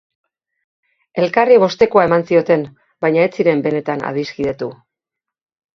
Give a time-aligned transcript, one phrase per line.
[1.23, 2.67] Elkarri bostekoa eman zioten,
[3.07, 4.77] baina ez ziren benetan adiskidetu.